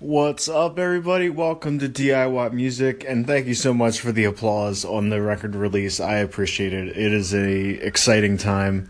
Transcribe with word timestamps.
What's 0.00 0.48
up, 0.48 0.78
everybody? 0.78 1.28
Welcome 1.28 1.78
to 1.80 1.86
DIY 1.86 2.54
Music, 2.54 3.04
and 3.06 3.26
thank 3.26 3.46
you 3.46 3.52
so 3.52 3.74
much 3.74 4.00
for 4.00 4.12
the 4.12 4.24
applause 4.24 4.82
on 4.82 5.10
the 5.10 5.20
record 5.20 5.54
release. 5.54 6.00
I 6.00 6.16
appreciate 6.16 6.72
it. 6.72 6.96
It 6.96 7.12
is 7.12 7.34
a 7.34 7.72
exciting 7.86 8.38
time. 8.38 8.88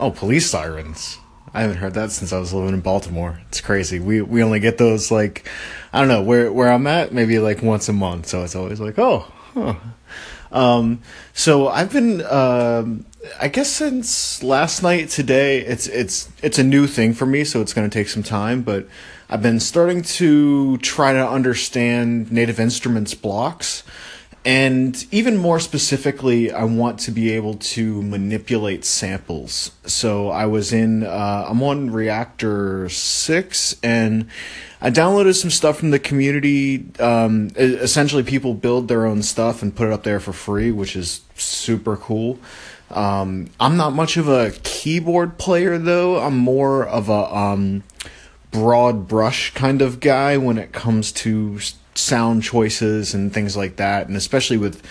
Oh, 0.00 0.10
police 0.10 0.50
sirens! 0.50 1.18
I 1.54 1.60
haven't 1.60 1.76
heard 1.76 1.94
that 1.94 2.10
since 2.10 2.32
I 2.32 2.40
was 2.40 2.52
living 2.52 2.74
in 2.74 2.80
Baltimore. 2.80 3.40
It's 3.50 3.60
crazy. 3.60 4.00
We 4.00 4.20
we 4.20 4.42
only 4.42 4.58
get 4.58 4.78
those 4.78 5.12
like 5.12 5.48
I 5.92 6.00
don't 6.00 6.08
know 6.08 6.22
where 6.22 6.52
where 6.52 6.72
I'm 6.72 6.88
at, 6.88 7.12
maybe 7.12 7.38
like 7.38 7.62
once 7.62 7.88
a 7.88 7.92
month. 7.92 8.26
So 8.26 8.42
it's 8.42 8.56
always 8.56 8.80
like, 8.80 8.98
oh, 8.98 9.32
huh. 9.54 9.76
Um, 10.50 11.02
so 11.32 11.68
I've 11.68 11.92
been, 11.92 12.20
um, 12.26 13.06
I 13.40 13.48
guess 13.48 13.70
since 13.70 14.42
last 14.42 14.82
night 14.82 15.08
today, 15.08 15.60
it's 15.60 15.86
it's 15.86 16.28
it's 16.42 16.58
a 16.58 16.64
new 16.64 16.86
thing 16.86 17.14
for 17.14 17.26
me, 17.26 17.44
so 17.44 17.60
it's 17.60 17.72
going 17.72 17.88
to 17.88 17.92
take 17.92 18.08
some 18.08 18.22
time, 18.22 18.62
but 18.62 18.86
I've 19.30 19.42
been 19.42 19.60
starting 19.60 20.02
to 20.02 20.76
try 20.78 21.12
to 21.12 21.28
understand 21.28 22.32
Native 22.32 22.58
Instruments 22.58 23.14
blocks. 23.14 23.84
And 24.44 25.06
even 25.12 25.36
more 25.36 25.60
specifically, 25.60 26.50
I 26.50 26.64
want 26.64 26.98
to 27.00 27.12
be 27.12 27.30
able 27.30 27.54
to 27.54 28.02
manipulate 28.02 28.84
samples. 28.84 29.70
So 29.86 30.30
I 30.30 30.46
was 30.46 30.72
in, 30.72 31.04
uh, 31.04 31.46
I'm 31.48 31.62
on 31.62 31.90
Reaktor 31.90 32.90
6 32.90 33.76
and 33.84 34.28
I 34.80 34.90
downloaded 34.90 35.40
some 35.40 35.50
stuff 35.50 35.78
from 35.78 35.92
the 35.92 36.00
community. 36.00 36.84
Um, 36.98 37.50
essentially, 37.56 38.24
people 38.24 38.52
build 38.54 38.88
their 38.88 39.06
own 39.06 39.22
stuff 39.22 39.62
and 39.62 39.76
put 39.76 39.86
it 39.86 39.92
up 39.92 40.02
there 40.02 40.18
for 40.18 40.32
free, 40.32 40.72
which 40.72 40.96
is 40.96 41.20
super 41.36 41.96
cool. 41.96 42.40
Um, 42.92 43.50
I'm 43.58 43.76
not 43.76 43.92
much 43.92 44.16
of 44.16 44.28
a 44.28 44.52
keyboard 44.62 45.38
player 45.38 45.78
though. 45.78 46.20
I'm 46.20 46.36
more 46.36 46.86
of 46.86 47.08
a, 47.08 47.34
um, 47.34 47.82
broad 48.52 49.08
brush 49.08 49.52
kind 49.54 49.82
of 49.82 49.98
guy 49.98 50.36
when 50.36 50.58
it 50.58 50.72
comes 50.72 51.10
to 51.10 51.58
sound 51.94 52.42
choices 52.42 53.14
and 53.14 53.32
things 53.32 53.56
like 53.56 53.76
that. 53.76 54.06
And 54.06 54.16
especially 54.16 54.58
with 54.58 54.82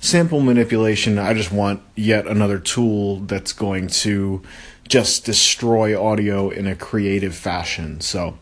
sample 0.00 0.40
manipulation, 0.40 1.18
I 1.18 1.34
just 1.34 1.52
want 1.52 1.82
yet 1.94 2.26
another 2.26 2.58
tool 2.58 3.18
that's 3.20 3.52
going 3.52 3.88
to 3.88 4.42
just 4.88 5.24
destroy 5.24 6.00
audio 6.00 6.48
in 6.48 6.66
a 6.66 6.74
creative 6.74 7.34
fashion. 7.34 8.00
So, 8.00 8.38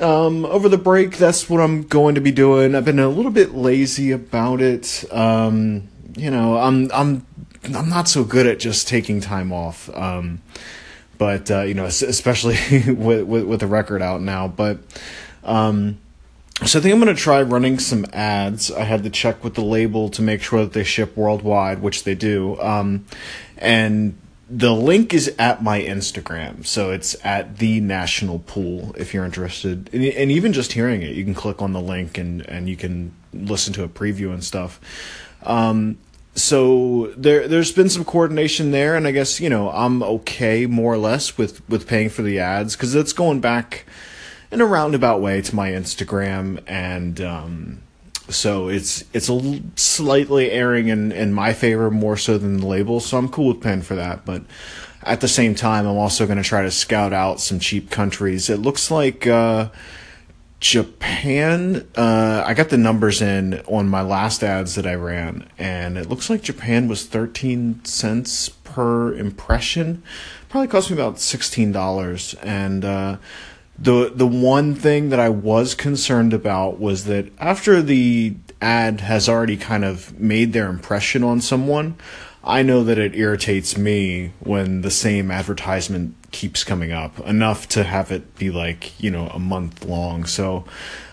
um, 0.00 0.44
over 0.46 0.68
the 0.68 0.78
break, 0.78 1.16
that's 1.16 1.48
what 1.48 1.60
I'm 1.60 1.82
going 1.82 2.14
to 2.14 2.20
be 2.20 2.32
doing. 2.32 2.74
I've 2.74 2.84
been 2.84 2.98
a 2.98 3.08
little 3.08 3.30
bit 3.30 3.54
lazy 3.54 4.10
about 4.12 4.60
it. 4.60 5.04
Um, 5.12 5.88
you 6.16 6.30
know, 6.30 6.56
I'm 6.56 6.90
I'm 6.92 7.26
I'm 7.76 7.88
not 7.88 8.08
so 8.08 8.24
good 8.24 8.46
at 8.46 8.58
just 8.58 8.88
taking 8.88 9.20
time 9.20 9.52
off. 9.52 9.88
Um, 9.94 10.40
but 11.20 11.50
uh, 11.50 11.60
you 11.60 11.74
know, 11.74 11.84
especially 11.84 12.56
with, 12.94 13.26
with, 13.26 13.44
with 13.44 13.60
the 13.60 13.66
record 13.66 14.00
out 14.00 14.22
now. 14.22 14.48
But 14.48 14.78
um, 15.44 15.98
so 16.64 16.78
I 16.78 16.82
think 16.82 16.94
I'm 16.94 16.98
gonna 16.98 17.14
try 17.14 17.42
running 17.42 17.78
some 17.78 18.06
ads. 18.12 18.70
I 18.70 18.84
had 18.84 19.02
to 19.02 19.10
check 19.10 19.44
with 19.44 19.54
the 19.54 19.60
label 19.60 20.08
to 20.08 20.22
make 20.22 20.42
sure 20.42 20.60
that 20.60 20.72
they 20.72 20.82
ship 20.82 21.18
worldwide, 21.18 21.82
which 21.82 22.04
they 22.04 22.14
do. 22.14 22.58
Um, 22.60 23.04
and 23.58 24.18
the 24.48 24.72
link 24.72 25.12
is 25.12 25.34
at 25.38 25.62
my 25.62 25.82
Instagram, 25.82 26.64
so 26.64 26.90
it's 26.90 27.14
at 27.22 27.58
the 27.58 27.80
National 27.80 28.38
Pool 28.38 28.94
if 28.96 29.12
you're 29.12 29.26
interested. 29.26 29.90
And, 29.92 30.02
and 30.02 30.30
even 30.30 30.54
just 30.54 30.72
hearing 30.72 31.02
it, 31.02 31.14
you 31.14 31.24
can 31.24 31.34
click 31.34 31.60
on 31.60 31.74
the 31.74 31.82
link 31.82 32.16
and 32.16 32.48
and 32.48 32.66
you 32.66 32.76
can 32.76 33.14
listen 33.34 33.74
to 33.74 33.84
a 33.84 33.88
preview 33.88 34.32
and 34.32 34.42
stuff. 34.42 34.80
Um, 35.42 35.98
so 36.34 37.12
there 37.16 37.48
there's 37.48 37.72
been 37.72 37.88
some 37.88 38.04
coordination 38.04 38.70
there 38.70 38.94
and 38.96 39.06
i 39.06 39.10
guess 39.10 39.40
you 39.40 39.48
know 39.48 39.70
i'm 39.70 40.02
okay 40.02 40.66
more 40.66 40.94
or 40.94 40.98
less 40.98 41.36
with 41.36 41.68
with 41.68 41.88
paying 41.88 42.08
for 42.08 42.22
the 42.22 42.38
ads 42.38 42.76
because 42.76 42.94
it's 42.94 43.12
going 43.12 43.40
back 43.40 43.84
in 44.52 44.60
a 44.60 44.66
roundabout 44.66 45.20
way 45.20 45.40
to 45.40 45.54
my 45.54 45.70
instagram 45.70 46.62
and 46.66 47.20
um, 47.20 47.80
so 48.28 48.68
it's 48.68 49.04
it's 49.12 49.28
a 49.28 49.60
slightly 49.74 50.50
airing 50.50 50.88
in 50.88 51.10
in 51.10 51.32
my 51.32 51.52
favor 51.52 51.90
more 51.90 52.16
so 52.16 52.38
than 52.38 52.58
the 52.58 52.66
label 52.66 53.00
so 53.00 53.18
i'm 53.18 53.28
cool 53.28 53.48
with 53.48 53.60
paying 53.60 53.82
for 53.82 53.96
that 53.96 54.24
but 54.24 54.42
at 55.02 55.20
the 55.20 55.28
same 55.28 55.54
time 55.54 55.86
i'm 55.86 55.96
also 55.96 56.26
going 56.26 56.38
to 56.38 56.44
try 56.44 56.62
to 56.62 56.70
scout 56.70 57.12
out 57.12 57.40
some 57.40 57.58
cheap 57.58 57.90
countries. 57.90 58.48
It 58.48 58.58
looks 58.58 58.90
like 58.90 59.26
uh, 59.26 59.68
Japan, 60.60 61.88
uh, 61.96 62.44
I 62.46 62.52
got 62.52 62.68
the 62.68 62.76
numbers 62.76 63.22
in 63.22 63.60
on 63.66 63.88
my 63.88 64.02
last 64.02 64.44
ads 64.44 64.74
that 64.74 64.86
I 64.86 64.94
ran, 64.94 65.48
and 65.58 65.96
it 65.96 66.08
looks 66.08 66.28
like 66.28 66.42
Japan 66.42 66.86
was 66.86 67.06
13 67.06 67.82
cents 67.84 68.50
per 68.50 69.14
impression. 69.14 70.02
Probably 70.50 70.68
cost 70.68 70.90
me 70.90 70.96
about 70.96 71.16
$16. 71.16 72.36
And 72.42 72.84
uh, 72.84 73.16
the, 73.78 74.12
the 74.14 74.26
one 74.26 74.74
thing 74.74 75.08
that 75.08 75.18
I 75.18 75.30
was 75.30 75.74
concerned 75.74 76.34
about 76.34 76.78
was 76.78 77.06
that 77.06 77.32
after 77.38 77.80
the 77.80 78.36
ad 78.60 79.00
has 79.00 79.30
already 79.30 79.56
kind 79.56 79.84
of 79.84 80.18
made 80.20 80.52
their 80.52 80.68
impression 80.68 81.24
on 81.24 81.40
someone, 81.40 81.96
I 82.44 82.62
know 82.62 82.84
that 82.84 82.98
it 82.98 83.14
irritates 83.14 83.78
me 83.78 84.32
when 84.40 84.82
the 84.82 84.90
same 84.90 85.30
advertisement 85.30 86.19
keeps 86.30 86.64
coming 86.64 86.92
up 86.92 87.18
enough 87.20 87.68
to 87.68 87.84
have 87.84 88.10
it 88.12 88.36
be 88.36 88.50
like, 88.50 88.98
you 89.02 89.10
know, 89.10 89.28
a 89.28 89.38
month 89.38 89.84
long. 89.84 90.24
So 90.24 90.64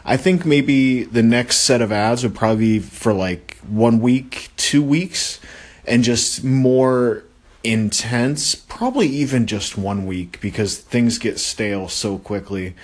I 0.06 0.18
think 0.18 0.46
maybe 0.46 1.04
the 1.04 1.24
next 1.24 1.58
set 1.58 1.82
of 1.82 1.92
ads 1.92 2.24
would 2.24 2.36
probably 2.36 2.80
be 2.80 2.80
for 2.80 3.14
like 3.14 3.58
one 3.68 4.00
week, 4.00 4.50
two 4.58 4.84
weeks, 4.84 5.40
and 5.86 6.04
just 6.04 6.44
more 6.44 7.24
intense, 7.64 8.56
probably 8.56 9.08
even 9.08 9.48
just 9.48 9.78
one 9.78 10.06
week 10.06 10.40
because 10.42 10.78
things 10.78 11.18
get 11.18 11.40
stale 11.40 11.90
so 11.90 12.18
quickly 12.18 12.76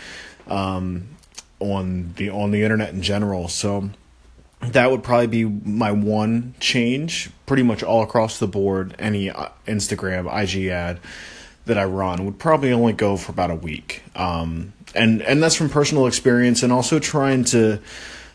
um, 0.48 1.08
on 1.60 2.14
the 2.18 2.30
on 2.30 2.52
the 2.52 2.64
internet 2.64 2.94
in 2.94 3.02
general. 3.02 3.48
So 3.48 3.90
that 4.72 4.92
would 4.92 5.04
probably 5.04 5.28
be 5.28 5.46
my 5.46 5.92
one 5.92 6.56
change 6.60 7.30
pretty 7.46 7.64
much 7.64 7.84
all 7.84 8.02
across 8.02 8.40
the 8.40 8.48
board 8.48 8.96
any 8.98 9.30
uh, 9.30 9.50
instagram 9.68 10.26
ig 10.42 10.68
ad 10.68 11.00
that 11.66 11.78
i 11.78 11.84
run 11.84 12.26
would 12.26 12.38
probably 12.40 12.72
only 12.72 12.94
go 12.94 13.18
for 13.18 13.32
about 13.32 13.52
a 13.52 13.56
week. 13.56 14.04
Um, 14.16 14.74
and 14.96 15.22
and 15.22 15.42
that's 15.42 15.56
from 15.56 15.70
personal 15.70 16.08
experience 16.08 16.64
and 16.64 16.72
also 16.72 17.00
trying 17.00 17.44
to 17.46 17.80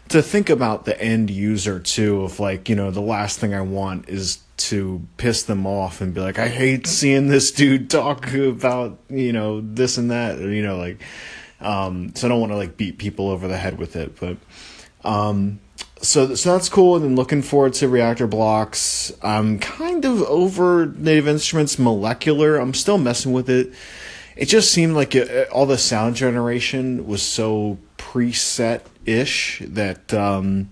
to 0.08 0.22
think 0.22 0.48
about 0.48 0.84
the 0.84 1.00
end 1.00 1.30
user 1.30 1.78
too 1.78 2.22
of 2.22 2.40
like 2.40 2.68
you 2.68 2.74
know 2.74 2.90
the 2.90 3.00
last 3.00 3.38
thing 3.38 3.54
i 3.54 3.60
want 3.60 4.08
is 4.08 4.38
to 4.56 5.06
piss 5.16 5.44
them 5.44 5.66
off 5.66 6.00
and 6.00 6.14
be 6.14 6.20
like 6.20 6.38
i 6.38 6.48
hate 6.48 6.86
seeing 6.86 7.28
this 7.28 7.50
dude 7.50 7.90
talk 7.90 8.32
about 8.34 8.98
you 9.08 9.32
know 9.32 9.60
this 9.60 9.98
and 9.98 10.10
that 10.10 10.38
you 10.38 10.62
know 10.62 10.76
like 10.76 11.00
um, 11.60 12.14
so 12.14 12.26
i 12.26 12.28
don't 12.28 12.40
want 12.40 12.52
to 12.52 12.56
like 12.56 12.76
beat 12.76 12.98
people 12.98 13.28
over 13.28 13.48
the 13.48 13.56
head 13.56 13.78
with 13.78 13.96
it 13.96 14.18
but 14.18 14.36
um, 15.04 15.60
so 16.02 16.34
so 16.34 16.52
that's 16.52 16.68
cool 16.68 16.96
and 16.96 17.04
then 17.04 17.16
looking 17.16 17.42
forward 17.42 17.74
to 17.74 17.88
Reaktor 17.88 18.28
blocks. 18.28 19.12
I'm 19.22 19.58
kind 19.58 20.04
of 20.04 20.22
over 20.22 20.86
native 20.86 21.28
instruments 21.28 21.76
Molekular. 21.76 22.60
I'm 22.60 22.74
still 22.74 22.98
messing 22.98 23.32
with 23.32 23.50
it. 23.50 23.72
It 24.36 24.46
just 24.46 24.70
seemed 24.70 24.94
like 24.94 25.14
it, 25.14 25.48
all 25.50 25.66
the 25.66 25.78
sound 25.78 26.16
generation 26.16 27.06
was 27.06 27.22
so 27.22 27.78
preset 27.96 28.82
ish 29.04 29.62
that 29.64 30.14
um, 30.14 30.70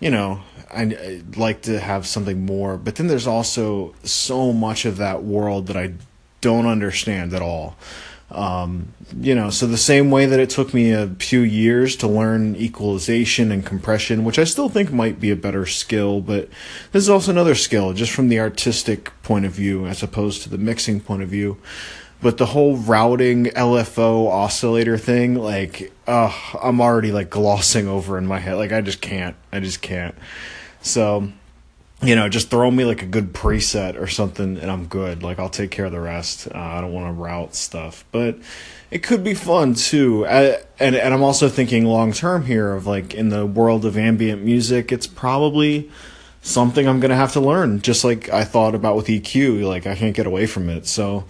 you 0.00 0.10
know 0.10 0.42
I, 0.72 0.82
i'd 0.82 1.36
like 1.36 1.62
to 1.62 1.78
have 1.78 2.06
something 2.06 2.44
more. 2.44 2.76
But 2.76 2.96
then 2.96 3.06
there's 3.06 3.26
also 3.26 3.94
so 4.02 4.52
much 4.52 4.84
of 4.84 4.96
that 4.96 5.22
world 5.22 5.66
that 5.68 5.76
i 5.76 5.92
don't 6.40 6.66
understand 6.66 7.34
at 7.34 7.42
all 7.42 7.76
um, 8.30 8.92
you 9.20 9.34
know, 9.34 9.50
so 9.50 9.66
the 9.66 9.76
same 9.76 10.10
way 10.10 10.26
that 10.26 10.38
it 10.38 10.50
took 10.50 10.72
me 10.72 10.92
a 10.92 11.08
few 11.18 11.40
years 11.40 11.96
to 11.96 12.06
learn 12.06 12.54
equalization 12.54 13.50
and 13.50 13.66
compression, 13.66 14.24
which 14.24 14.38
I 14.38 14.44
still 14.44 14.68
think 14.68 14.92
might 14.92 15.18
be 15.18 15.30
a 15.30 15.36
better 15.36 15.66
skill, 15.66 16.20
but 16.20 16.48
this 16.92 17.02
is 17.02 17.10
also 17.10 17.32
another 17.32 17.56
skill 17.56 17.92
just 17.92 18.12
from 18.12 18.28
the 18.28 18.38
artistic 18.38 19.10
point 19.22 19.46
of 19.46 19.52
view 19.52 19.86
as 19.86 20.02
opposed 20.02 20.42
to 20.42 20.48
the 20.48 20.58
mixing 20.58 21.00
point 21.00 21.22
of 21.22 21.28
view. 21.28 21.58
But 22.22 22.36
the 22.36 22.46
whole 22.46 22.76
routing 22.76 23.46
LFO 23.46 24.28
oscillator 24.28 24.98
thing, 24.98 25.34
like, 25.34 25.90
uh, 26.06 26.32
I'm 26.62 26.80
already 26.80 27.12
like 27.12 27.30
glossing 27.30 27.88
over 27.88 28.18
in 28.18 28.26
my 28.26 28.38
head. 28.38 28.56
Like, 28.56 28.72
I 28.72 28.82
just 28.82 29.00
can't. 29.00 29.36
I 29.50 29.60
just 29.60 29.80
can't. 29.80 30.14
So, 30.82 31.32
you 32.02 32.16
know, 32.16 32.28
just 32.28 32.48
throw 32.48 32.70
me 32.70 32.84
like 32.84 33.02
a 33.02 33.06
good 33.06 33.32
preset 33.32 34.00
or 34.00 34.06
something 34.06 34.56
and 34.56 34.70
I'm 34.70 34.86
good. 34.86 35.22
Like 35.22 35.38
I'll 35.38 35.50
take 35.50 35.70
care 35.70 35.84
of 35.84 35.92
the 35.92 36.00
rest. 36.00 36.48
Uh, 36.48 36.58
I 36.58 36.80
don't 36.80 36.92
want 36.92 37.08
to 37.08 37.12
route 37.12 37.54
stuff, 37.54 38.04
but 38.10 38.38
it 38.90 39.02
could 39.02 39.22
be 39.22 39.34
fun 39.34 39.74
too. 39.74 40.26
I, 40.26 40.62
and 40.78 40.96
and 40.96 41.12
I'm 41.12 41.22
also 41.22 41.48
thinking 41.48 41.84
long 41.84 42.12
term 42.12 42.46
here 42.46 42.72
of 42.72 42.86
like 42.86 43.12
in 43.12 43.28
the 43.28 43.44
world 43.44 43.84
of 43.84 43.98
ambient 43.98 44.42
music, 44.42 44.92
it's 44.92 45.06
probably 45.06 45.90
something 46.40 46.88
I'm 46.88 47.00
gonna 47.00 47.16
have 47.16 47.34
to 47.34 47.40
learn. 47.40 47.82
Just 47.82 48.02
like 48.02 48.30
I 48.30 48.44
thought 48.44 48.74
about 48.74 48.96
with 48.96 49.06
EQ, 49.06 49.66
like 49.66 49.86
I 49.86 49.94
can't 49.94 50.16
get 50.16 50.26
away 50.26 50.46
from 50.46 50.70
it. 50.70 50.86
So 50.86 51.26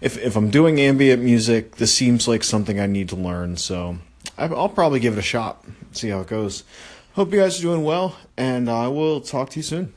if 0.00 0.16
if 0.18 0.36
I'm 0.36 0.50
doing 0.50 0.80
ambient 0.80 1.22
music, 1.22 1.76
this 1.76 1.92
seems 1.92 2.28
like 2.28 2.44
something 2.44 2.78
I 2.78 2.86
need 2.86 3.08
to 3.08 3.16
learn. 3.16 3.56
So 3.56 3.98
I'll 4.38 4.68
probably 4.68 5.00
give 5.00 5.14
it 5.14 5.18
a 5.18 5.22
shot. 5.22 5.64
See 5.90 6.10
how 6.10 6.20
it 6.20 6.28
goes. 6.28 6.62
Hope 7.14 7.32
you 7.32 7.40
guys 7.40 7.58
are 7.58 7.62
doing 7.62 7.82
well, 7.82 8.16
and 8.36 8.70
I 8.70 8.86
will 8.86 9.20
talk 9.20 9.50
to 9.50 9.58
you 9.58 9.64
soon. 9.64 9.92